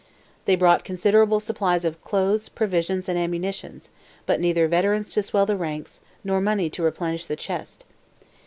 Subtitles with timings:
[0.45, 3.91] They brought considerable supplies of clothes, provisions, and ammunitions,
[4.25, 7.85] but neither veterans to swell the ranks, nor money to replenish the chest.